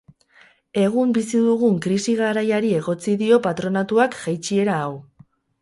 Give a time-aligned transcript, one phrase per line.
[0.83, 4.91] Egun bizi dugun krisi garaiari egotzi dio patronatuak jeitsiera hau.